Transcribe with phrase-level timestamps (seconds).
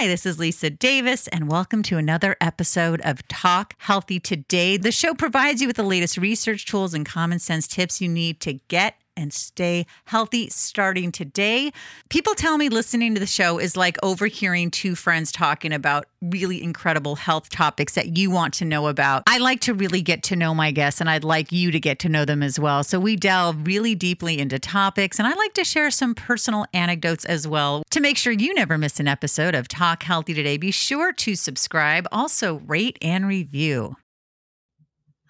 [0.00, 4.78] Hi, this is Lisa Davis, and welcome to another episode of Talk Healthy Today.
[4.78, 8.40] The show provides you with the latest research tools and common sense tips you need
[8.40, 11.72] to get and stay healthy starting today.
[12.08, 16.62] People tell me listening to the show is like overhearing two friends talking about really
[16.62, 19.22] incredible health topics that you want to know about.
[19.26, 21.98] I like to really get to know my guests and I'd like you to get
[22.00, 22.84] to know them as well.
[22.84, 27.24] So we delve really deeply into topics and I like to share some personal anecdotes
[27.24, 27.82] as well.
[27.90, 31.34] To make sure you never miss an episode of Talk Healthy Today, be sure to
[31.34, 33.96] subscribe, also rate and review.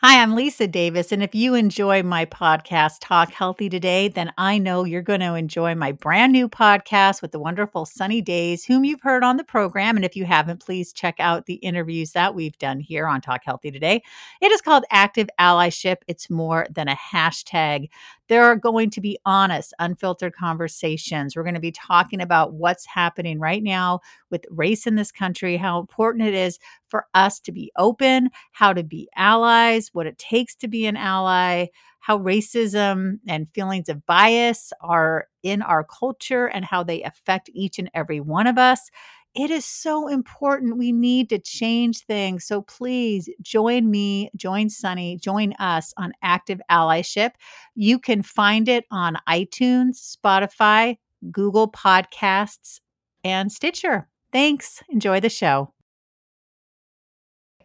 [0.02, 1.12] Hi, I'm Lisa Davis.
[1.12, 5.34] And if you enjoy my podcast, Talk Healthy Today, then I know you're going to
[5.34, 9.44] enjoy my brand new podcast with the wonderful Sunny Days, whom you've heard on the
[9.44, 9.96] program.
[9.96, 13.42] And if you haven't, please check out the interviews that we've done here on Talk
[13.44, 14.02] Healthy Today.
[14.40, 15.96] It is called Active Allyship.
[16.08, 17.90] It's more than a hashtag.
[18.28, 21.36] There are going to be honest, unfiltered conversations.
[21.36, 25.58] We're going to be talking about what's happening right now with race in this country,
[25.58, 26.58] how important it is
[26.90, 30.96] for us to be open, how to be allies, what it takes to be an
[30.96, 31.66] ally,
[32.00, 37.78] how racism and feelings of bias are in our culture and how they affect each
[37.78, 38.90] and every one of us.
[39.34, 40.76] It is so important.
[40.76, 42.44] We need to change things.
[42.44, 47.32] So please join me, join Sunny, join us on Active Allyship.
[47.76, 50.98] You can find it on iTunes, Spotify,
[51.30, 52.80] Google Podcasts,
[53.22, 54.08] and Stitcher.
[54.32, 54.82] Thanks.
[54.88, 55.72] Enjoy the show.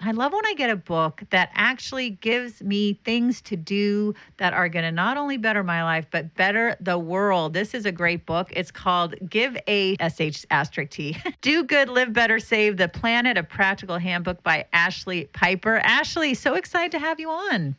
[0.06, 4.54] I love when I get a book that actually gives me things to do that
[4.54, 7.54] are going to not only better my life, but better the world.
[7.54, 8.54] This is a great book.
[8.56, 11.18] It's called Give a SH asterisk T.
[11.42, 15.82] do Good, Live Better, Save the Planet, a practical handbook by Ashlee Piper.
[15.84, 17.76] Ashlee, so excited to have you on.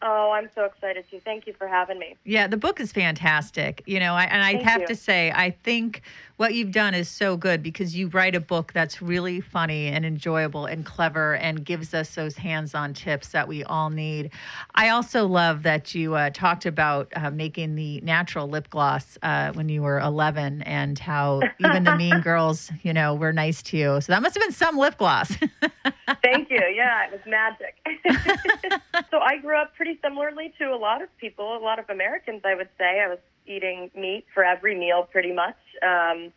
[0.00, 1.20] Oh, I'm so excited too.
[1.24, 2.14] Thank you for having me.
[2.24, 3.82] Yeah, the book is fantastic.
[3.86, 4.86] You know, I, and I Thank have you.
[4.88, 6.02] to say, I think
[6.38, 10.06] what you've done is so good because you write a book that's really funny and
[10.06, 14.30] enjoyable and clever and gives us those hands on tips that we all need.
[14.72, 19.52] I also love that you uh, talked about uh, making the natural lip gloss uh,
[19.52, 23.76] when you were 11 and how even the mean girls, you know, were nice to
[23.76, 24.00] you.
[24.00, 25.32] So that must have been some lip gloss.
[26.22, 26.62] Thank you.
[26.72, 27.76] Yeah, it was magic.
[29.10, 32.42] so I grew up pretty similarly to a lot of people, a lot of Americans,
[32.44, 33.00] I would say.
[33.04, 33.18] I was
[33.48, 35.56] eating meat for every meal pretty much.
[35.82, 36.32] Um,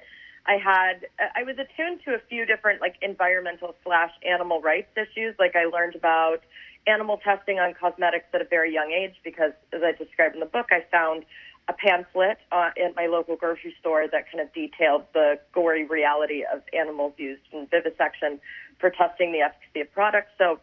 [0.48, 1.06] I had,
[1.36, 5.36] I was attuned to a few different like environmental slash animal rights issues.
[5.38, 6.40] Like I learned about
[6.88, 10.48] animal testing on cosmetics at a very young age because, as I described in the
[10.48, 11.26] book, I found
[11.68, 16.44] a pamphlet uh, at my local grocery store that kind of detailed the gory reality
[16.52, 18.40] of animals used in vivisection
[18.80, 20.32] for testing the efficacy of products.
[20.40, 20.60] So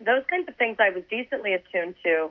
[0.00, 2.30] those kinds of things I was decently attuned to.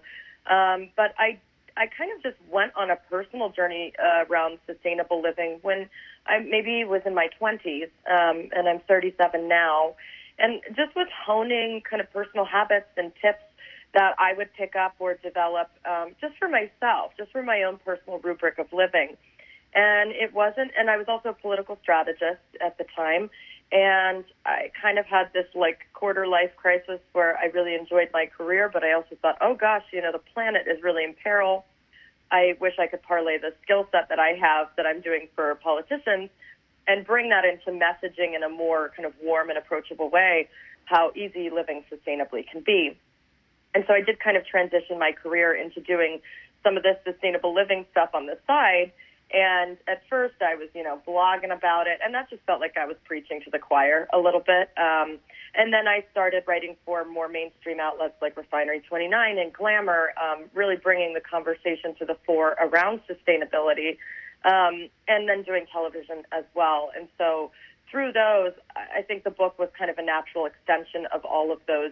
[0.52, 1.40] Um, but I
[1.82, 5.90] I kind of just went on a personal journey uh, around sustainable living when
[6.28, 9.96] I maybe was in my 20s, um, and I'm 37 now,
[10.38, 13.42] and just was honing kind of personal habits and tips
[13.96, 17.80] that I would pick up or develop um, just for myself, just for my own
[17.84, 19.18] personal rubric of living.
[19.74, 23.32] And it wasn't, and I was also a political strategist at the time.
[23.72, 28.28] And I kind of had this like quarter life crisis where I really enjoyed my
[28.28, 31.66] career, but I also thought, oh gosh, you know, the planet is really in peril.
[32.32, 35.54] I wish I could parlay the skill set that I have that I'm doing for
[35.56, 36.30] politicians
[36.88, 40.50] and bring that into messaging in a more kind of warm and approachable way,
[40.86, 42.98] how easy living sustainably can be.
[43.76, 46.22] And so I did kind of transition my career into doing
[46.64, 48.92] some of this sustainable living stuff on the side.
[49.34, 52.76] And at first, I was, you know, blogging about it, and that just felt like
[52.78, 54.70] I was preaching to the choir a little bit.
[54.78, 55.20] Um,
[55.56, 60.46] and then I started writing for more mainstream outlets like Refinery 29 and Glamour, um,
[60.54, 63.98] really bringing the conversation to the fore around sustainability,
[64.44, 66.92] um, and then doing television as well.
[66.98, 67.52] And so
[67.90, 71.52] through those, I I think the book was kind of a natural extension of all
[71.52, 71.92] of those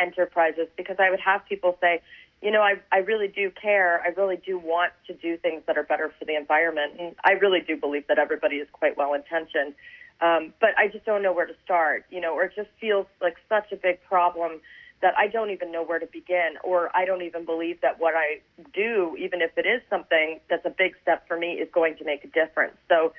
[0.00, 2.00] enterprises because I would have people say,
[2.40, 4.00] you know, I, I really do care.
[4.04, 6.92] I really do want to do things that are better for the environment.
[6.98, 9.74] And I really do believe that everybody is quite well intentioned.
[10.20, 13.06] Um, but I just don't know where to start, you know, or it just feels
[13.20, 14.60] like such a big problem
[15.00, 18.14] that I don't even know where to begin, or I don't even believe that what
[18.16, 18.40] I
[18.74, 22.04] do, even if it is something that's a big step for me, is going to
[22.04, 22.76] make a difference.
[22.88, 23.12] So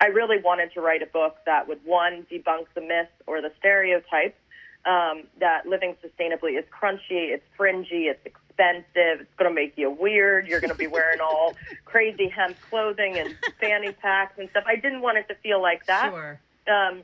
[0.00, 3.50] I really wanted to write a book that would, one, debunk the myths or the
[3.58, 4.38] stereotypes
[4.84, 9.90] um, that living sustainably is crunchy, it's fringy, it's expensive, it's going to make you
[9.90, 10.46] weird.
[10.46, 11.54] You're going to be wearing all
[11.84, 14.64] crazy hemp clothing and fanny packs and stuff.
[14.66, 16.12] I didn't want it to feel like that.
[16.12, 16.40] Sure.
[16.68, 17.02] Um,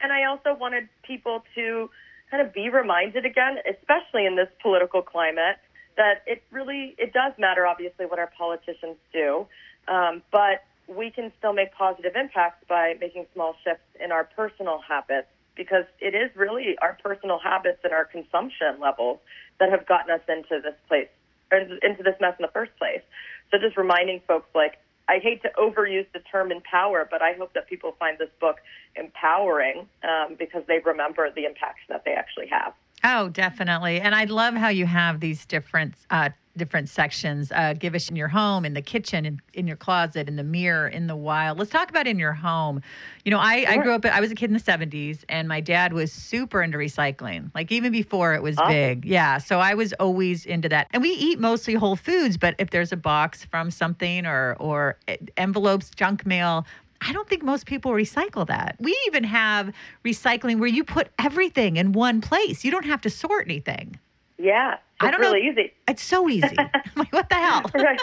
[0.00, 1.90] and I also wanted people to
[2.30, 5.56] kind of be reminded again, especially in this political climate,
[5.96, 7.66] that it really it does matter.
[7.66, 9.46] Obviously, what our politicians do,
[9.88, 14.80] um, but we can still make positive impacts by making small shifts in our personal
[14.86, 19.18] habits because it is really our personal habits and our consumption levels
[19.60, 21.08] that have gotten us into this place
[21.50, 23.02] or into this mess in the first place.
[23.50, 24.78] So just reminding folks like
[25.08, 28.56] I hate to overuse the term empower, but I hope that people find this book
[28.96, 32.72] empowering um, because they remember the impacts that they actually have.
[33.04, 34.00] Oh, definitely.
[34.00, 37.50] And I love how you have these different uh, different sections.
[37.50, 40.44] Uh, give us in your home, in the kitchen, in, in your closet, in the
[40.44, 41.58] mirror, in the wild.
[41.58, 42.82] Let's talk about in your home.
[43.24, 43.70] You know, I, sure.
[43.70, 46.62] I grew up, I was a kid in the 70s, and my dad was super
[46.62, 48.72] into recycling, like even before it was awesome.
[48.72, 49.04] big.
[49.04, 49.38] Yeah.
[49.38, 50.88] So I was always into that.
[50.92, 54.98] And we eat mostly whole foods, but if there's a box from something or, or
[55.08, 56.66] eh, envelopes, junk mail,
[57.06, 58.76] I don't think most people recycle that.
[58.78, 59.72] We even have
[60.04, 62.64] recycling where you put everything in one place.
[62.64, 63.98] You don't have to sort anything.
[64.38, 65.52] Yeah, I don't really know.
[65.52, 65.72] easy.
[65.88, 66.56] It's so easy.
[66.96, 67.62] like, what the hell?
[67.74, 68.00] right.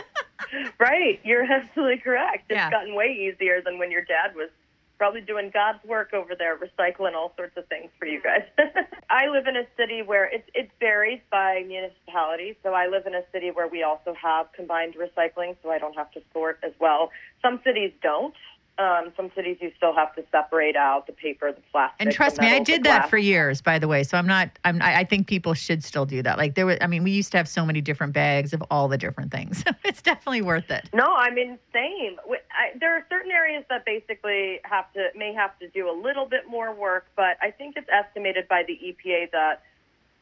[0.80, 1.20] right.
[1.24, 2.46] You're absolutely correct.
[2.50, 2.70] It's yeah.
[2.70, 4.50] gotten way easier than when your dad was
[4.98, 8.44] probably doing God's work over there, recycling all sorts of things for you guys.
[9.10, 12.58] I live in a city where it, it varies by municipality.
[12.64, 15.96] So I live in a city where we also have combined recycling, so I don't
[15.96, 17.12] have to sort as well.
[17.42, 18.36] Some cities don't.
[18.80, 21.98] Um, some cities you still have to separate out the paper, the plastic.
[22.00, 23.62] And trust me, I did that for years.
[23.62, 24.58] By the way, so I'm not.
[24.64, 24.82] I'm.
[24.82, 26.38] I think people should still do that.
[26.38, 26.78] Like there was.
[26.80, 29.66] I mean, we used to have so many different bags of all the different things.
[29.84, 30.90] it's definitely worth it.
[30.94, 32.16] No, I mean, same.
[32.30, 36.26] I, there are certain areas that basically have to may have to do a little
[36.26, 39.64] bit more work, but I think it's estimated by the EPA that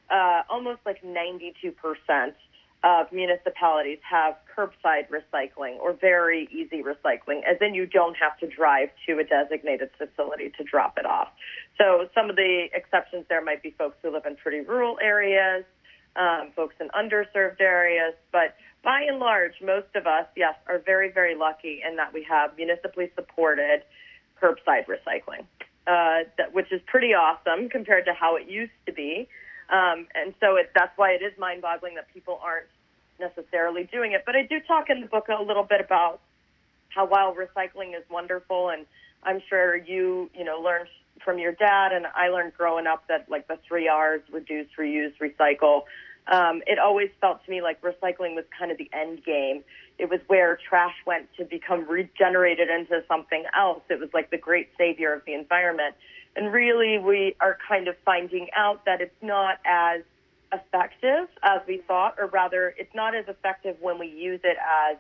[0.09, 2.33] uh, almost like 92 percent
[2.84, 8.48] of municipalities have curbside recycling or very easy recycling, as in you don't have to
[8.48, 11.30] drive to a designated facility to drop it off.
[11.78, 15.66] So some of the exceptions there might be folks who live in pretty rural areas,
[16.16, 21.12] um, folks in underserved areas, but by and large, most of us, yes, are very,
[21.12, 23.82] very lucky in that we have municipally supported
[24.42, 25.46] curbside recycling,
[25.88, 29.28] uh, that, which is pretty awesome compared to how it used to be.
[29.69, 32.68] Um, and so it, that's why it is mind boggling that people aren't
[33.19, 34.24] necessarily doing it.
[34.25, 36.19] But I do talk in the book a little bit about
[36.90, 38.86] how while recycling is wonderful, and
[39.24, 40.88] I'm sure you, you know, learned
[41.24, 45.14] from your dad, and I learned growing up that like the three R's reduce, reuse,
[45.19, 45.84] recycle.
[46.31, 49.64] Um, it always felt to me like recycling was kind of the end game.
[49.98, 53.81] It was where trash went to become regenerated into something else.
[53.90, 55.96] It was like the great savior of the environment.
[56.38, 60.04] And really, we are kind of finding out that it's not as
[60.54, 64.56] effective as we thought, or rather, it's not as effective when we use it
[64.89, 64.98] as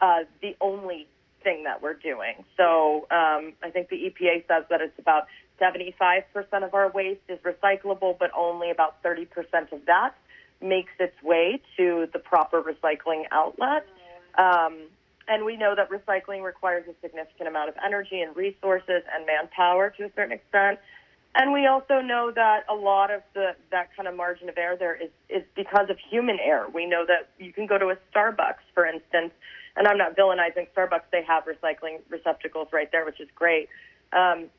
[0.00, 1.06] uh, the only
[1.44, 2.44] thing that we're doing.
[2.56, 5.28] So um, I think the EPA says that it's about
[5.60, 6.24] 75%
[6.64, 9.28] of our waste is recyclable, but only about 30%
[9.70, 10.16] of that
[10.60, 13.86] makes its way to the proper recycling outlet.
[14.36, 14.88] Um,
[15.28, 19.90] and we know that recycling requires a significant amount of energy and resources and manpower
[19.90, 20.78] to a certain extent.
[21.34, 24.76] And we also know that a lot of the that kind of margin of error
[24.76, 26.68] there is is because of human error.
[26.68, 29.32] We know that you can go to a Starbucks, for instance,
[29.76, 31.08] and I'm not villainizing Starbucks.
[31.10, 33.68] They have recycling receptacles right there, which is great.
[34.12, 34.50] Um,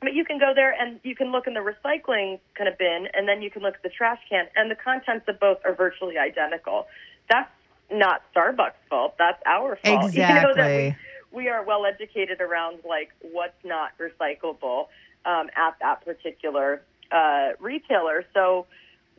[0.00, 3.08] but you can go there and you can look in the recycling kind of bin,
[3.14, 5.74] and then you can look at the trash can, and the contents of both are
[5.74, 6.86] virtually identical.
[7.30, 7.50] That's
[7.90, 9.14] not Starbucks' fault.
[9.18, 10.06] That's our fault.
[10.06, 10.18] Exactly.
[10.18, 10.96] You know, that
[11.32, 14.88] we, we are well educated around like what's not recyclable
[15.24, 16.82] um, at that particular
[17.12, 18.24] uh, retailer.
[18.34, 18.66] So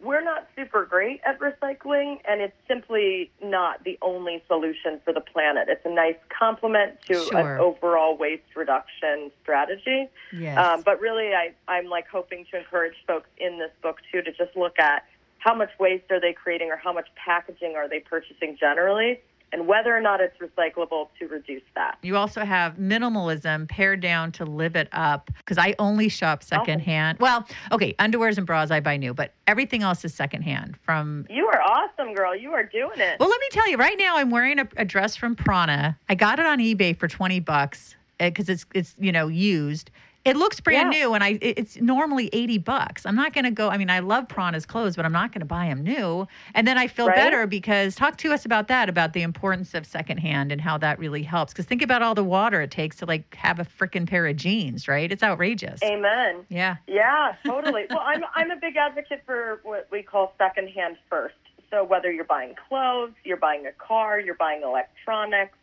[0.02, 5.22] we're not super great at recycling, and it's simply not the only solution for the
[5.22, 5.68] planet.
[5.68, 7.56] It's a nice complement to sure.
[7.56, 10.08] an overall waste reduction strategy.
[10.34, 10.58] Yes.
[10.58, 14.32] Um, but really, I, I'm like hoping to encourage folks in this book too to
[14.32, 15.06] just look at
[15.40, 19.20] how much waste are they creating or how much packaging are they purchasing generally
[19.52, 21.98] and whether or not it's recyclable to reduce that.
[22.02, 27.18] You also have minimalism pared down to live it up because I only shop secondhand.
[27.20, 27.24] Oh.
[27.24, 31.48] Well, okay, underwears and bras I buy new, but everything else is secondhand from You
[31.48, 32.36] are awesome, girl.
[32.36, 33.20] You are doing it.
[33.20, 35.98] Well, let me tell you, right now I'm wearing a, a dress from Prana.
[36.08, 39.92] I got it on eBay for 20 bucks because eh, it's it's, you know, used
[40.30, 41.00] it looks brand yeah.
[41.00, 43.06] new, and I it's normally eighty bucks.
[43.06, 43.70] I'm not going to go.
[43.70, 46.28] I mean, I love Prana's clothes, but I'm not going to buy them new.
[46.54, 47.16] And then I feel right?
[47.16, 51.00] better because talk to us about that, about the importance of secondhand and how that
[51.00, 51.52] really helps.
[51.52, 54.36] Because think about all the water it takes to like have a freaking pair of
[54.36, 55.12] jeans, right?
[55.12, 55.82] It's outrageous.
[55.84, 56.46] Amen.
[56.50, 56.78] Yeah.
[56.88, 57.86] Yeah, totally.
[57.90, 61.36] well, I'm I'm a big advocate for what we call secondhand first.
[61.72, 65.58] So whether you're buying clothes, you're buying a car, you're buying electronics,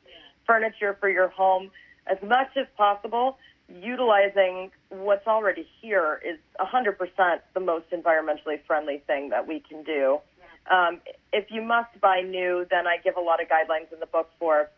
[0.46, 1.70] furniture for your home,
[2.06, 9.30] as much as possible utilizing what's already here is 100% the most environmentally friendly thing
[9.30, 10.18] that we can do.
[10.70, 11.00] Um,
[11.32, 14.30] if you must buy new, then I give a lot of guidelines in the book
[14.38, 14.68] for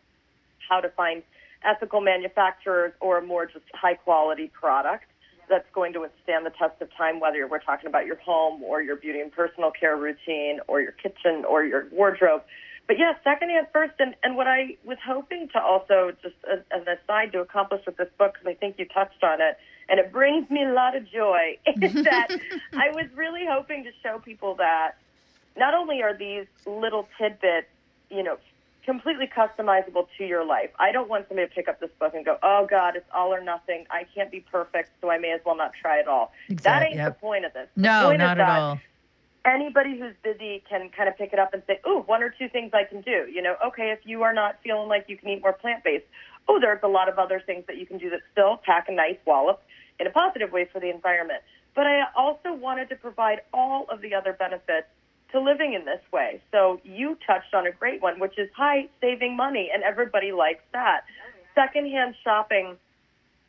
[0.68, 1.22] how to find
[1.64, 5.04] ethical manufacturers or a more just high quality product
[5.48, 8.82] that's going to withstand the test of time, whether we're talking about your home or
[8.82, 12.42] your beauty and personal care routine or your kitchen or your wardrobe.
[12.88, 13.94] But yeah, secondhand first.
[14.00, 17.82] And, and what I was hoping to also, just as, as an aside, to accomplish
[17.86, 20.72] with this book, because I think you touched on it, and it brings me a
[20.72, 22.28] lot of joy, is that
[22.72, 24.92] I was really hoping to show people that
[25.56, 27.68] not only are these little tidbits,
[28.10, 28.38] you know,
[28.86, 30.70] completely customizable to your life.
[30.78, 33.34] I don't want somebody to pick up this book and go, "Oh God, it's all
[33.34, 33.84] or nothing.
[33.90, 36.86] I can't be perfect, so I may as well not try at all." Exactly, that
[36.86, 37.14] ain't yep.
[37.16, 37.68] the point of this.
[37.76, 38.80] The No, point not at all.
[39.44, 42.48] Anybody who's busy can kind of pick it up and say, "Ooh, one or two
[42.48, 45.28] things I can do." You know, okay, if you are not feeling like you can
[45.28, 46.04] eat more plant-based,
[46.48, 48.92] oh, there's a lot of other things that you can do that still pack a
[48.92, 49.62] nice wallop
[49.98, 51.42] in a positive way for the environment.
[51.74, 54.88] But I also wanted to provide all of the other benefits
[55.32, 56.40] to living in this way.
[56.50, 60.64] So you touched on a great one, which is high saving money, and everybody likes
[60.72, 61.04] that.
[61.06, 62.76] Oh, Secondhand shopping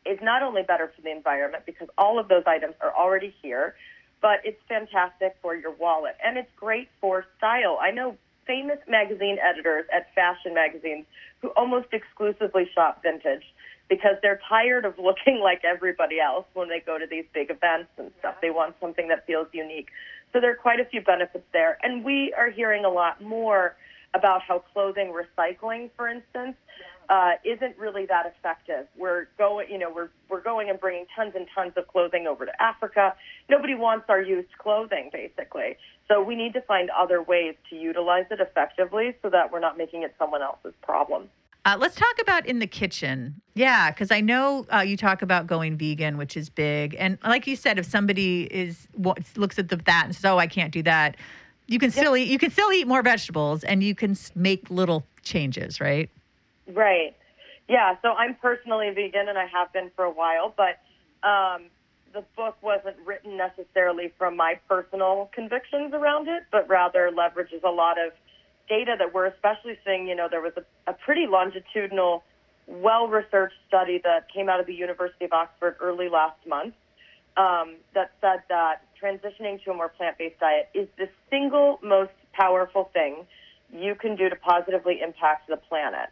[0.06, 3.76] is not only better for the environment because all of those items are already here,
[4.22, 7.80] but it's fantastic for your wallet and it's great for style.
[7.82, 11.06] I know famous magazine editors at fashion magazines
[11.42, 13.44] who almost exclusively shop vintage
[13.90, 17.90] because they're tired of looking like everybody else when they go to these big events
[17.98, 18.36] and stuff.
[18.42, 19.88] They want something that feels unique.
[20.34, 21.78] So there are quite a few benefits there.
[21.84, 23.76] And we are hearing a lot more
[24.14, 26.56] about how clothing recycling, for instance,
[27.10, 28.88] uh, isn't really that effective.
[28.96, 32.46] We're going, you know, we're we're going and bringing tons and tons of clothing over
[32.46, 33.16] to Africa.
[33.50, 35.78] Nobody wants our used clothing, basically.
[36.08, 39.78] So we need to find other ways to utilize it effectively, so that we're not
[39.78, 41.30] making it someone else's problem.
[41.66, 43.42] Uh, let's talk about in the kitchen.
[43.54, 46.96] Yeah, because I know uh, you talk about going vegan, which is big.
[46.98, 48.88] And like you said, if somebody is
[49.36, 51.18] looks at the, that and says, "Oh, I can't do that,"
[51.66, 52.28] you can still eat.
[52.28, 56.10] You can still eat more vegetables, and you can make little changes, right?
[56.74, 57.16] Right.
[57.68, 57.96] Yeah.
[58.02, 60.80] So I'm personally vegan, and I have been for a while, but
[61.28, 61.70] um,
[62.14, 67.70] the book wasn't written necessarily from my personal convictions around it, but rather leverages a
[67.72, 68.14] lot of
[68.68, 70.08] data that we're especially seeing.
[70.08, 72.24] You know, there was a, a pretty longitudinal,
[72.68, 76.74] well-researched study that came out of the University of Oxford early last month
[77.38, 82.90] um, that said that transitioning to a more plant-based diet is the single most powerful
[82.94, 83.26] thing
[83.72, 86.10] you can do to positively impact the planet.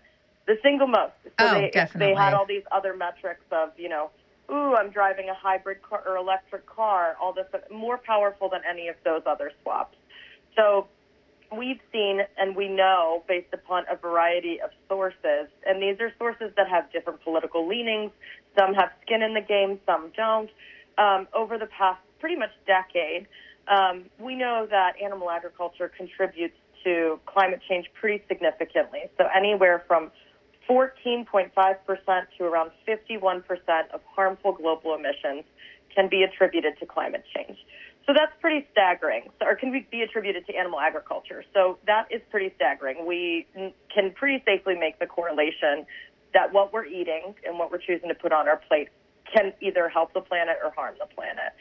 [0.48, 1.13] The single most.
[1.24, 2.13] So Oh, they, definitely.
[2.13, 4.10] they had all these other metrics of, you know,
[4.50, 8.88] ooh, I'm driving a hybrid car or electric car, all this more powerful than any
[8.88, 9.98] of those other swaps.
[10.56, 10.88] So
[11.56, 16.51] we've seen and we know based upon a variety of sources, and these are sources
[16.56, 18.12] that have different political leanings.
[18.58, 20.50] Some have skin in the game, some don't.
[20.98, 23.27] Um, over the past pretty much decade,
[23.68, 29.01] um, we know that animal agriculture contributes to climate change pretty significantly.
[29.18, 30.10] So anywhere from
[30.69, 31.51] 14.5%
[32.38, 33.43] to around 51%
[33.93, 35.43] of harmful global emissions
[35.93, 37.57] can be attributed to climate change.
[38.05, 41.43] So that's pretty staggering, so, or can be- attributed to animal agriculture.
[41.53, 43.05] So that is pretty staggering.
[43.05, 43.45] We
[43.93, 45.86] can pretty safely make the correlation
[46.33, 48.89] that what we're eating and what we're choosing to put on our plate
[49.33, 51.51] can either help the planet or harm the planet.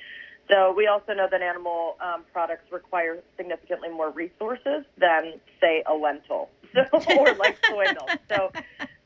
[0.48, 5.94] So we also know that animal um, products require significantly more resources than, say, a
[5.94, 8.20] lentil so, or like soy milk.
[8.28, 8.52] So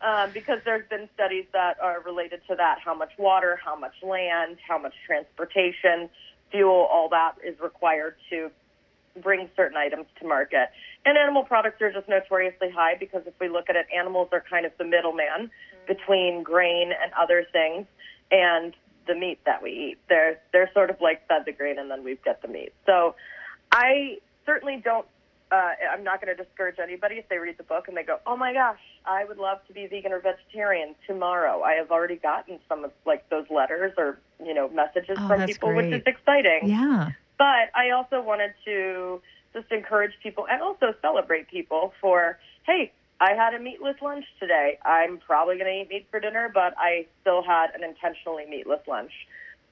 [0.03, 3.95] um, because there's been studies that are related to that, how much water, how much
[4.03, 6.09] land, how much transportation,
[6.51, 8.51] fuel, all that is required to
[9.23, 10.69] bring certain items to market.
[11.05, 14.43] And animal products are just notoriously high because if we look at it, animals are
[14.49, 15.51] kind of the middleman
[15.87, 17.87] between grain and other things
[18.31, 18.75] and
[19.11, 19.99] the meat that we eat.
[20.09, 22.73] They're they're sort of like fed the grain and then we've got the meat.
[22.87, 23.17] So
[23.73, 25.07] I certainly don't
[25.52, 28.19] uh, I'm not going to discourage anybody if they read the book and they go,
[28.25, 32.17] "Oh my gosh, I would love to be vegan or vegetarian tomorrow." I have already
[32.17, 36.02] gotten some of like those letters or you know messages Oh, from people, which is
[36.07, 36.69] exciting.
[36.69, 37.11] Yeah.
[37.37, 39.21] But I also wanted to
[39.52, 44.79] just encourage people and also celebrate people for, hey, I had a meatless lunch today.
[44.85, 48.81] I'm probably going to eat meat for dinner, but I still had an intentionally meatless
[48.89, 49.12] lunch.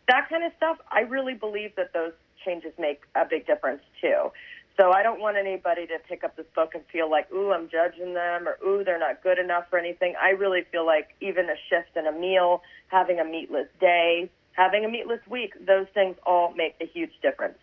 [0.07, 2.13] That kind of stuff, I really believe that those
[2.45, 4.31] changes make a big difference too.
[4.77, 7.69] So I don't want anybody to pick up this book and feel like, ooh, I'm
[7.69, 10.15] judging them or ooh, they're not good enough or anything.
[10.21, 14.85] I really feel like even a shift in a meal, having a meatless day, having
[14.85, 17.59] a meatless week, those things all make a huge difference.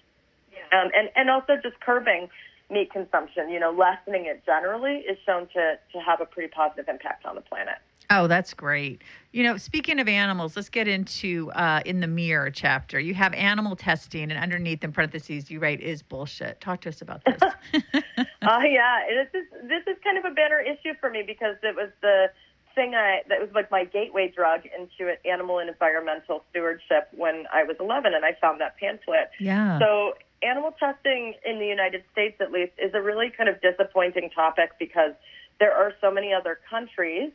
[0.73, 2.27] Um, and, and also just curbing
[2.69, 6.87] meat consumption, you know, lessening it generally is shown to, to have a pretty positive
[6.87, 7.75] impact on the planet.
[8.09, 9.01] Oh, that's great.
[9.31, 12.99] You know, speaking of animals, let's get into uh, in the mirror chapter.
[12.99, 16.61] You have animal testing, and underneath in parentheses, you write is bullshit.
[16.61, 17.41] Talk to us about this.
[17.73, 21.75] uh, yeah, this is this is kind of a banner issue for me because it
[21.75, 22.27] was the
[22.75, 27.63] thing I that was like my gateway drug into animal and environmental stewardship when I
[27.63, 29.31] was 11, and I found that pamphlet.
[29.39, 29.79] Yeah.
[29.79, 34.29] So animal testing in the United States, at least, is a really kind of disappointing
[34.33, 35.13] topic because
[35.59, 37.31] there are so many other countries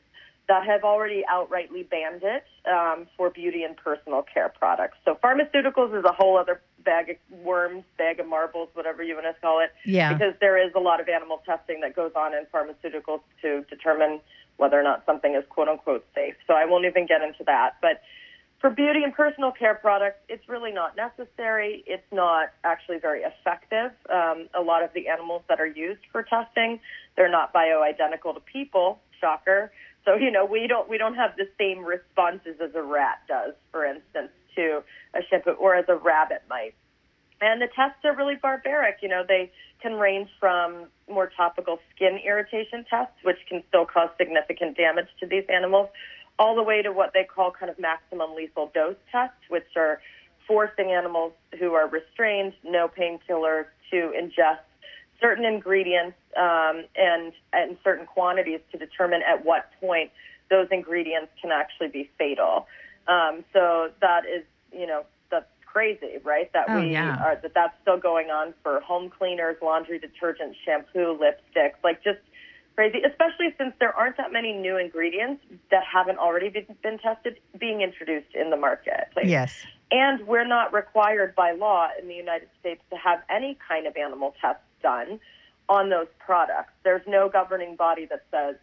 [0.49, 4.99] that have already outrightly banned it um, for beauty and personal care products.
[5.05, 9.27] So pharmaceuticals is a whole other bag of worms, bag of marbles, whatever you want
[9.27, 9.71] to call it.
[9.85, 10.13] Yeah.
[10.13, 14.21] Because there is a lot of animal testing that goes on in pharmaceuticals to determine
[14.57, 16.35] whether or not something is quote unquote safe.
[16.49, 17.77] So I won't even get into that.
[17.81, 18.03] But
[18.61, 21.83] for beauty and personal care products, it's really not necessary.
[21.87, 23.93] It's not actually very effective.
[24.13, 26.79] Um, a lot of the animals that are used for testing,
[27.17, 29.01] they're not bioidentical to people.
[29.21, 29.71] Shocker.
[30.05, 33.55] So you know we don't we don't have the same responses as a rat does,
[33.71, 34.83] for instance, to
[35.15, 36.75] a shampoo or as a rabbit might.
[37.43, 38.99] And the tests are really barbaric.
[39.03, 39.51] You know they
[39.83, 45.27] can range from more topical skin irritation tests, which can still cause significant damage to
[45.27, 45.89] these animals,
[46.41, 50.01] all the way to what they call kind of maximum lethal dose tests, which are
[50.49, 54.65] forcing animals who are restrained, no painkillers, to ingest
[55.21, 60.11] certain ingredients um, and in certain quantities to determine at what point
[60.49, 62.67] those ingredients can actually be fatal.
[63.07, 64.43] Um, so that is,
[64.73, 66.51] you know, that's crazy, right?
[66.55, 67.17] That Oh, we yeah.
[67.23, 72.21] are that that's still going on for home cleaners, laundry detergent, shampoo, lipsticks, like just
[72.81, 73.05] crazy.
[73.05, 77.83] Especially since there aren't that many new ingredients that haven't already been, been tested being
[77.83, 79.09] introduced in the market.
[79.15, 79.55] Like, Yes.
[79.91, 83.97] and we're not required by law in the United States to have any kind of
[83.97, 85.21] animal tests done
[85.69, 86.73] on those products.
[86.83, 88.57] There's no governing body that says,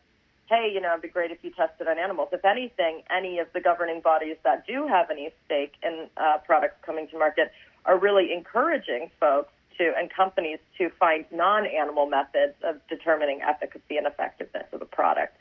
[0.49, 2.29] hey, you know, it'd be great if you tested on animals.
[2.31, 6.77] If anything, any of the governing bodies that do have any stake in uh, products
[6.83, 7.51] coming to market
[7.85, 14.07] are really encouraging folks to and companies to find non-animal methods of determining efficacy and
[14.07, 15.37] effectiveness of the product.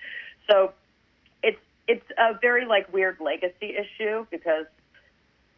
[0.49, 0.73] So
[1.43, 4.67] it's it's a very like weird legacy issue because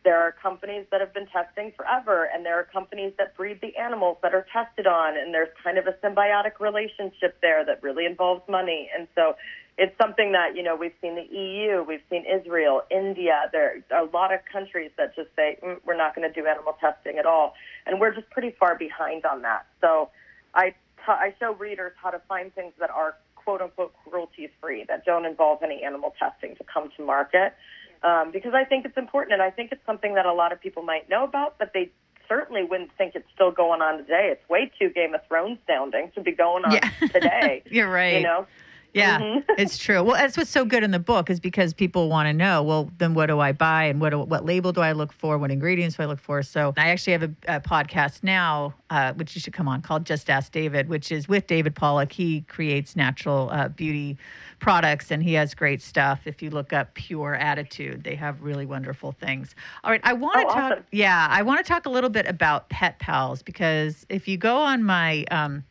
[0.05, 3.77] there are companies that have been testing forever, and there are companies that breed the
[3.77, 8.07] animals that are tested on, and there's kind of a symbiotic relationship there that really
[8.07, 8.89] involves money.
[8.97, 9.35] And so
[9.79, 13.49] it's something that, you know, we've seen the EU, we've seen Israel, India.
[13.53, 16.47] There are a lot of countries that just say, mm, we're not going to do
[16.47, 17.55] animal testing at all.
[17.87, 19.67] And we're just pretty far behind on that.
[19.81, 20.11] So
[20.55, 20.75] I, t-
[21.07, 25.25] I show readers how to find things that are quote unquote cruelty free, that don't
[25.25, 27.55] involve any animal testing to come to market
[28.03, 30.61] um, because I think it's important, and I think it's something that a lot of
[30.61, 31.91] people might know about, but they
[32.29, 34.29] certainly wouldn't think it's still going on today.
[34.33, 36.91] It's way too Game of Thrones sounding to be going on Yeah.
[37.13, 37.63] today.
[37.71, 38.17] You're right.
[38.19, 38.47] You know,
[38.95, 39.45] Yeah, Mhm.
[39.59, 40.03] it's true.
[40.03, 42.63] Well, that's what's so good in the book is because people want to know.
[42.63, 45.37] Well, then what do I buy, and what do, what label do I look for?
[45.39, 46.43] What ingredients do I look for?
[46.43, 50.05] So I actually have a, a podcast now, uh, which you should come on, called
[50.07, 52.13] Just Ask David, which is with David Pollock.
[52.13, 54.17] He creates natural uh, beauty
[54.59, 56.21] products, and he has great stuff.
[56.25, 59.55] If you look up Pure Attitude, they have really wonderful things.
[59.85, 60.73] All right, I want to Oh, talk.
[60.73, 60.85] awesome.
[60.93, 64.57] Yeah, I want to talk a little bit about Pet Pals because if you go
[64.59, 65.65] on my um,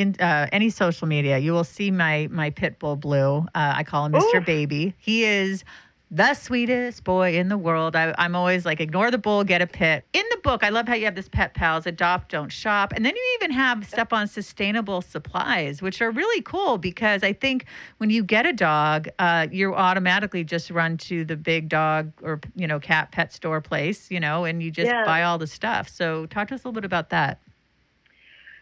[0.00, 3.38] in uh, any social media, you will see my my pit bull blue.
[3.54, 4.36] Uh, I call him Mr.
[4.36, 4.40] Ooh.
[4.40, 4.94] Baby.
[4.98, 5.64] He is
[6.12, 7.94] the sweetest boy in the world.
[7.94, 10.04] I, I'm always like, ignore the bull, get a pit.
[10.12, 13.04] In the book, I love how you have this pet pals, adopt, don't shop, and
[13.04, 17.64] then you even have stuff on sustainable supplies, which are really cool because I think
[17.98, 22.40] when you get a dog, uh, you automatically just run to the big dog or
[22.56, 25.04] you know cat pet store place, you know, and you just Yeah.
[25.04, 25.88] buy all the stuff.
[25.88, 27.38] So talk to us a little bit about that.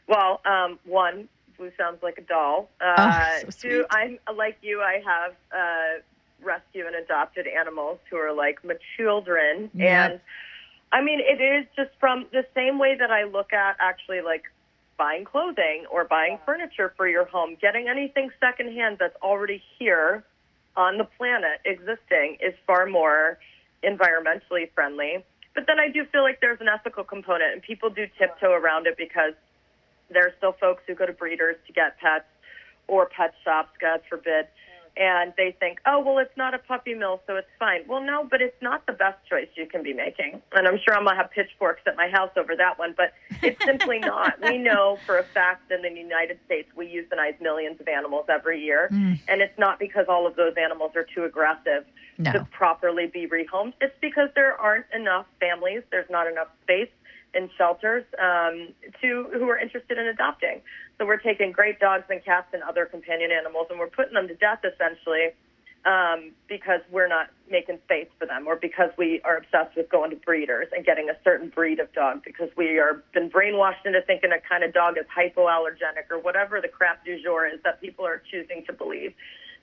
[0.08, 2.68] Well, um, one, Blue sounds like a doll.
[2.80, 3.84] Uh, Oh, so two.
[3.90, 4.80] I'm like you.
[4.80, 6.02] I have uh,
[6.42, 10.10] rescue and adopted animals who are like my children, Yep.
[10.10, 10.20] and
[10.90, 14.44] I mean, it is just from the same way that I look at actually like
[14.96, 20.24] buying clothing or buying furniture for your home, getting anything secondhand that's already here
[20.76, 23.38] on the planet existing is far more
[23.84, 25.24] environmentally friendly.
[25.54, 28.86] But then I do feel like there's an ethical component, and people do tiptoe around
[28.86, 29.34] it because
[30.10, 32.24] there are still folks who go to breeders to get pets
[32.86, 34.46] or pet shops, God forbid,
[34.96, 37.82] and they think, oh, well, it's not a puppy mill, so it's fine.
[37.86, 40.42] Well, no, but it's not the best choice you can be making.
[40.52, 43.12] And I'm sure I'm going to have pitchforks at my house over that one, but
[43.42, 44.40] it's simply not.
[44.42, 48.24] We know for a fact that in the United States, we euthanize millions of animals
[48.28, 49.20] every year, Mm.
[49.28, 51.84] and it's not because all of those animals are too aggressive
[52.16, 52.32] No.
[52.32, 53.74] to properly be rehomed.
[53.80, 56.88] It's because there aren't enough families, there's not enough space
[57.38, 58.56] in shelters um,
[59.00, 60.56] to who are interested in adopting.
[60.96, 64.26] So we're taking great dogs and cats and other companion animals, and we're putting them
[64.32, 65.26] to death essentially
[65.92, 70.10] um, because we're not making space for them, or because we are obsessed with going
[70.10, 74.02] to breeders and getting a certain breed of dog, because we are been brainwashed into
[74.10, 77.80] thinking a kind of dog is hypoallergenic or whatever the crap du jour is that
[77.80, 79.12] people are choosing to believe.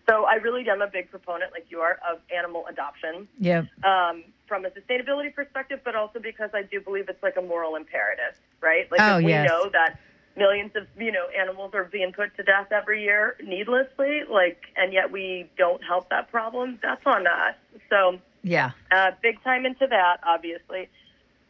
[0.07, 3.27] So I really am a big proponent, like you are, of animal adoption.
[3.39, 3.63] Yeah.
[3.83, 7.75] Um, from a sustainability perspective, but also because I do believe it's like a moral
[7.75, 8.89] imperative, right?
[8.91, 9.49] Like oh, if we yes.
[9.49, 9.99] know that
[10.38, 14.93] millions of you know animals are being put to death every year needlessly, like, and
[14.93, 16.79] yet we don't help that problem.
[16.81, 17.55] That's on us.
[17.89, 20.89] So yeah, uh, big time into that, obviously.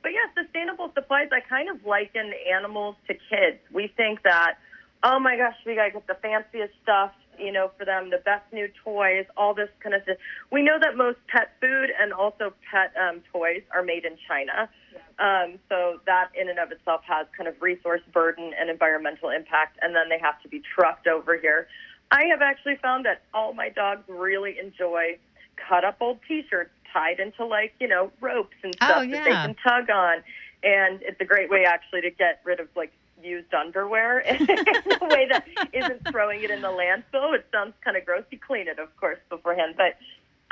[0.02, 1.30] But yeah, sustainable supplies.
[1.32, 3.58] I kind of liken animals to kids.
[3.72, 4.60] We think that,
[5.04, 8.46] oh my gosh, we gotta get the fanciest stuff you know, for them, the best
[8.52, 10.18] new toys, all this kind of stuff.
[10.52, 14.70] We know that most pet food and also pet um, toys are made in China.
[15.18, 19.80] Um, so that in and of itself has kind of resource burden and environmental impact,
[19.82, 21.68] and then they have to be trucked over here.
[22.12, 25.18] I have actually found that all my dogs really enjoy
[25.56, 29.16] cut up old T-shirts tied into like you know ropes and stuff oh, yeah.
[29.18, 30.18] that they can tug on,
[30.64, 32.92] and it's a great way actually to get rid of like
[33.24, 37.36] used underwear in a way that isn't throwing it in the landfill.
[37.36, 38.24] It sounds kind of gross.
[38.32, 39.76] You clean it, of course, beforehand.
[39.78, 39.98] But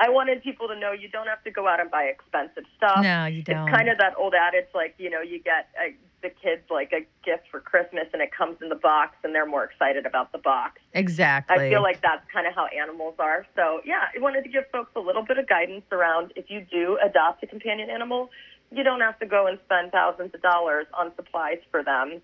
[0.00, 3.02] I wanted people to know you don't have to go out and buy expensive stuff.
[3.02, 3.68] No, you don't.
[3.68, 6.92] It's kind of that old adage, like you know, you get a, the kids like
[6.92, 10.32] a gift for Christmas, and it comes in the box, and they're more excited about
[10.32, 10.80] the box.
[10.94, 11.56] Exactly.
[11.56, 13.46] I feel like that's kind of how animals are.
[13.54, 16.66] So yeah, I wanted to give folks a little bit of guidance around if you
[16.70, 18.30] do adopt a companion animal,
[18.72, 22.20] you don't have to go and spend thousands of dollars on supplies for them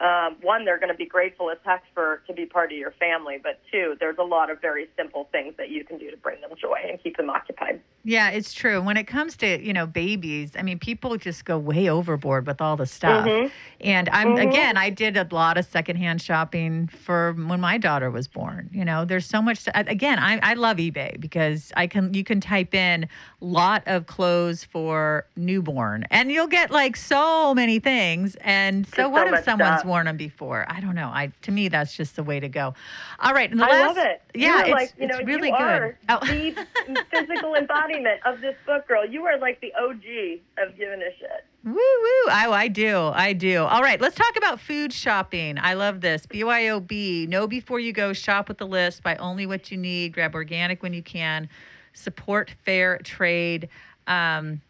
[0.00, 2.92] um, one, they're going to be grateful as heck for to be part of your
[2.92, 6.16] family, but two, there's a lot of very simple things that you can do to
[6.16, 7.80] bring them joy and keep them occupied.
[8.06, 8.82] Yeah, it's true.
[8.82, 12.60] When it comes to you know babies, I mean, people just go way overboard with
[12.60, 13.26] all the stuff.
[13.26, 13.48] Mm-hmm.
[13.80, 14.48] And I'm Mhm.
[14.50, 18.68] again, I did a lot of secondhand shopping for when my daughter was born.
[18.72, 19.64] You know, there's so much.
[19.64, 23.08] To, Again, I, I love eBay because I can you can type in
[23.40, 28.36] lot of clothes for newborn, and you'll get like so many things.
[28.40, 30.64] And so, what so if someone's worn them before?
[30.68, 31.08] I don't know.
[31.08, 32.74] I to me, that's just the way to go.
[33.20, 34.22] All right, and the I last, love it.
[34.34, 35.96] Yeah, you it's, like, you it's know, really you good.
[36.08, 36.18] Oh.
[36.20, 39.06] the physical embodiment of this book, girl.
[39.06, 41.44] You are like the OG of giving a shit.
[41.64, 41.76] Woo woo.
[41.76, 43.10] Oh, I do.
[43.14, 43.62] I do.
[43.62, 45.56] All right, let's talk about food shopping.
[45.58, 46.26] I love this.
[46.26, 47.26] BYOB.
[47.28, 48.12] Know before you go.
[48.12, 49.02] Shop with the list.
[49.02, 50.12] Buy only what you need.
[50.12, 51.48] Grab organic when you can.
[51.94, 53.68] Support fair trade.
[54.06, 54.60] Um,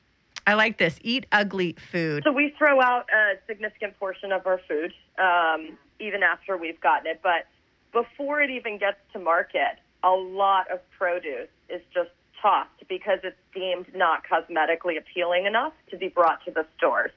[0.47, 0.99] I like this.
[1.03, 2.23] Eat ugly food.
[2.25, 7.07] So we throw out a significant portion of our food, um, even after we've gotten
[7.07, 7.21] it.
[7.23, 7.47] But
[7.93, 12.11] before it even gets to market, a lot of produce is just
[12.43, 17.13] tossed because it's deemed not cosmetically appealing enough to be brought to the stores.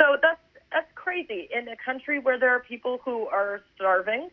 [0.00, 0.40] So that's
[0.72, 4.28] that's crazy in a country where there are people who are starving.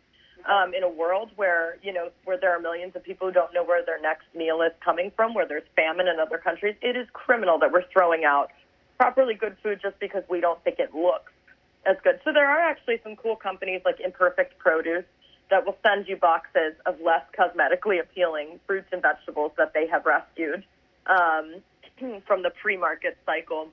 [0.50, 3.54] Um, in a world where you know where there are millions of people who don't
[3.54, 6.96] know where their next meal is coming from, where there's famine in other countries, it
[6.96, 8.50] is criminal that we're throwing out
[8.98, 11.32] properly good food just because we don't think it looks
[11.86, 12.20] as good.
[12.24, 15.06] So there are actually some cool companies like Imperfect Produce
[15.50, 20.06] that will send you boxes of less cosmetically appealing fruits and vegetables that they have
[20.06, 20.64] rescued
[21.08, 21.56] um,
[22.28, 23.70] from the pre-market cycle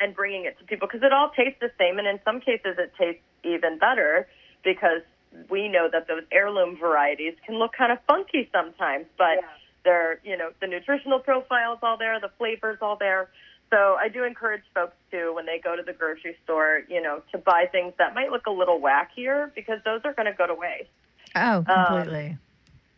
[0.00, 2.76] and bringing it to people because it all tastes the same, and in some cases
[2.78, 4.26] it tastes even better
[4.64, 5.02] because
[5.48, 9.38] we know that those heirloom varieties can look kind of funky sometimes, but
[9.84, 13.28] they're you know the nutritional profile's all there, the flavors all there.
[13.70, 17.22] So I do encourage folks to, when they go to the grocery store, you know,
[17.32, 20.46] to buy things that might look a little wackier because those are going to go
[20.46, 20.90] to waste.
[21.34, 22.38] Oh, um, completely.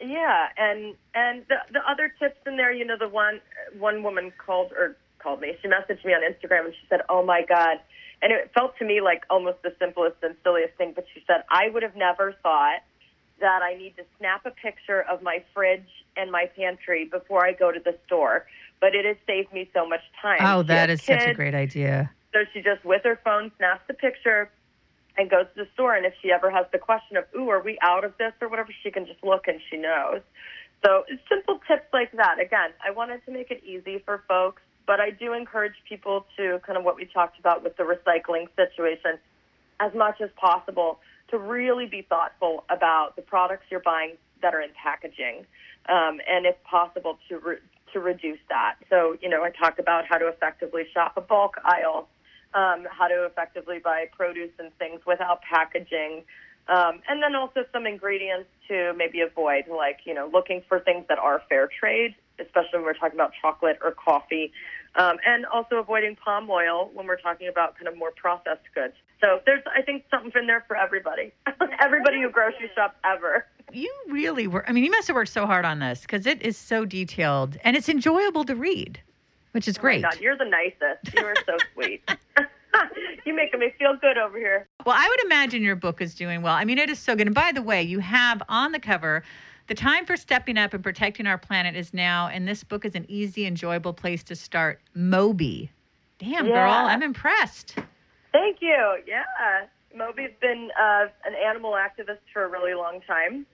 [0.00, 3.40] Yeah, and and the the other tips in there, you know, the one
[3.78, 5.56] one woman called or called me.
[5.62, 7.78] She messaged me on Instagram and she said, "Oh my god."
[8.22, 11.44] And it felt to me like almost the simplest and silliest thing, but she said,
[11.50, 12.80] "I would have never thought
[13.40, 17.52] that I need to snap a picture of my fridge and my pantry before I
[17.52, 18.46] go to the store,
[18.80, 21.54] but it has saved me so much time." oh, She that has such a great
[21.54, 22.10] idea.
[22.32, 24.50] so she just, with her phone, snaps the picture
[25.18, 25.94] and goes to the store.
[25.94, 28.48] And if she ever has the question of, ooh, are we out of this or
[28.48, 30.20] whatever, she can just look and she knows.
[30.84, 32.38] So simple tips like that.
[32.38, 36.60] Again, I wanted to make it easy for folks, but I do encourage people to
[36.66, 39.18] kind of what we talked about with the recycling situation
[39.80, 44.60] as much as possible to really be thoughtful about the products you're buying that are
[44.60, 45.44] in packaging,
[45.88, 47.58] um, and if possible, to re-
[47.92, 48.76] to reduce that.
[48.90, 52.08] So, you know, I talked about how to effectively shop a bulk aisle,
[52.54, 56.24] um, how to effectively buy produce and things without packaging,
[56.68, 61.04] um, and then also some ingredients to maybe avoid, like you know, looking for things
[61.08, 64.52] that are fair trade, especially when we're talking about chocolate or coffee,
[64.96, 68.94] um, and also avoiding palm oil when we're talking about kind of more processed goods.
[69.20, 71.32] So there's, I think, something in there for everybody,
[71.80, 73.46] everybody who grocery shops ever.
[73.72, 74.68] You really were.
[74.68, 77.56] I mean, you must have worked so hard on this because it is so detailed
[77.64, 79.00] and it's enjoyable to read,
[79.52, 80.04] which is great.
[80.04, 81.16] Oh God, you're the nicest.
[81.16, 82.08] You are so sweet.
[83.24, 84.68] you making me feel good over here.
[84.84, 86.54] Well, I would imagine your book is doing well.
[86.54, 87.26] I mean, it is so good.
[87.26, 89.24] And by the way, you have on the cover
[89.66, 92.94] The time for stepping up and protecting our planet is now, and this book is
[92.94, 94.80] an easy, enjoyable place to start.
[94.94, 95.72] Moby.
[96.18, 96.54] Damn, Yeah.
[96.54, 97.76] girl, I'm impressed.
[98.32, 99.02] Thank you.
[99.06, 99.24] Yeah.
[99.94, 103.46] Moby's been uh, an animal activist for a really long time.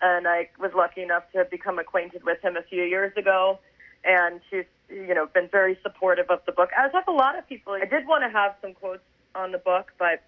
[0.00, 3.60] And I was lucky enough to become acquainted with him a few years ago.
[4.04, 7.48] And she's, you know, been very supportive of the book, as have a lot of
[7.48, 7.74] people.
[7.74, 9.04] I did want to have some quotes
[9.36, 10.22] on the book, but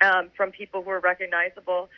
[0.00, 1.88] um, from people who are recognizable.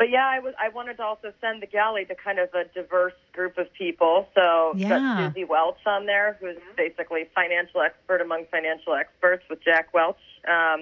[0.00, 0.54] But yeah, I was.
[0.58, 4.26] I wanted to also send the galley to kind of a diverse group of people.
[4.34, 5.16] So we've Yeah.
[5.18, 10.16] got Suzy Welch on there, who's basically financial expert among financial experts with Jack Welch.
[10.48, 10.80] Um,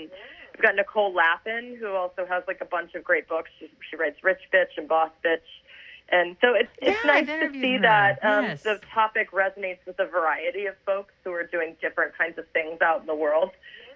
[0.55, 3.51] we've got Nicole Lapin, who also has like a bunch of great books.
[3.59, 5.43] She, she writes Rich Bitch and Boss Bitch.
[6.11, 7.81] And so it's it's Yeah, nice to see her.
[7.83, 8.63] that um, Yes.
[8.63, 12.81] the topic resonates with a variety of folks who are doing different kinds of things
[12.81, 13.51] out in the world.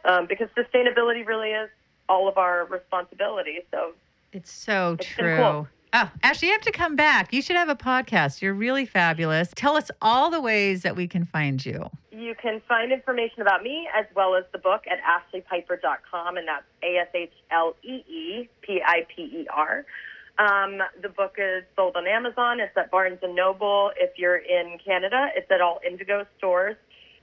[0.05, 1.71] Um, because sustainability really is
[2.09, 3.61] all of our responsibility.
[3.71, 3.93] So
[4.33, 5.37] It's so It's true.
[5.37, 5.69] cool.
[5.95, 7.35] Oh, Ashlee, you have to come back.
[7.35, 8.41] You should have a podcast.
[8.41, 9.51] You're really fabulous.
[9.55, 11.91] Tell us all the ways that we can find you.
[12.11, 16.65] you can find information about me as well as the book at ashleepiper.com, and that's
[16.83, 19.85] A S H L E E P I P E R.
[20.39, 22.59] Um, the book is sold on Amazon.
[22.61, 23.91] It's at Barnes and Noble.
[23.97, 26.77] If you're in Canada, it's at all Indigo stores.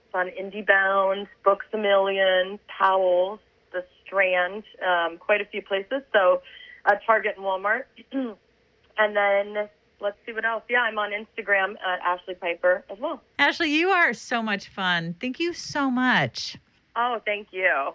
[0.05, 3.39] It's on IndieBound, Books a Million, Powell's,
[3.73, 6.03] The Strand, um, quite a few places.
[6.13, 6.41] So,
[6.85, 7.83] uh, Target and Walmart.
[8.11, 9.69] and then
[10.01, 10.63] let's see what else.
[10.69, 13.21] Yeah, I'm on Instagram at Ashlee Piper as well.
[13.37, 15.15] Ashlee, you are so much fun.
[15.19, 16.57] Thank you so much.
[16.95, 17.93] Oh, thank you.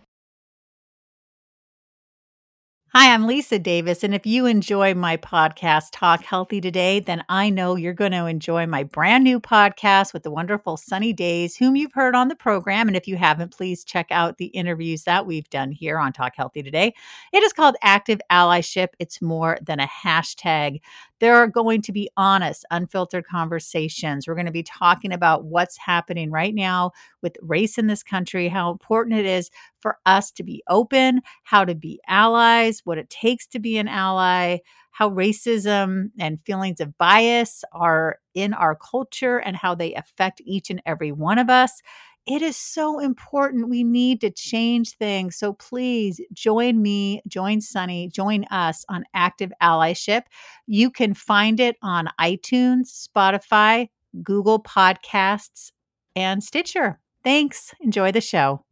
[2.97, 4.05] Hi, I'm Lisa Davis.
[4.05, 8.27] And if you enjoy my podcast, Talk Healthy Today, then I know you're going to
[8.27, 12.37] enjoy my brand new podcast with the wonderful Sunny Days, whom you've heard on the
[12.37, 12.87] program.
[12.87, 16.35] And if you haven't, please check out the interviews that we've done here on Talk
[16.37, 16.95] Healthy Today.
[17.33, 18.91] It is called Active Allyship.
[19.01, 20.81] It's more than a hashtag.
[21.25, 24.29] There are going to be honest, unfiltered conversations.
[24.29, 26.91] We're going to be talking about what's happening right now
[27.23, 31.65] with race in this country, how important it is for us to be open, how
[31.65, 34.59] to be allies, what it takes to be an ally,
[34.91, 40.69] how racism and feelings of bias are in our culture and how they affect each
[40.69, 41.81] and every one of us.
[42.27, 43.69] It is so important.
[43.69, 45.37] We need to change things.
[45.37, 50.23] So please join me, join Sunny, join us on Active Allyship.
[50.67, 53.89] You can find it on iTunes, Spotify,
[54.23, 55.71] Google Podcasts,
[56.17, 56.99] and Stitcher.
[57.23, 57.75] Thanks.
[57.81, 58.65] Enjoy the show.